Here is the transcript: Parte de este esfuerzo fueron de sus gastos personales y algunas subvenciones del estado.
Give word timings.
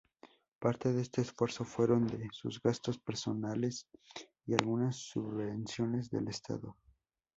Parte 0.57 0.91
de 0.93 1.03
este 1.03 1.21
esfuerzo 1.21 1.63
fueron 1.63 2.07
de 2.07 2.27
sus 2.31 2.59
gastos 2.59 2.97
personales 2.97 3.87
y 4.47 4.55
algunas 4.55 4.95
subvenciones 4.95 6.09
del 6.09 6.27
estado. 6.27 6.75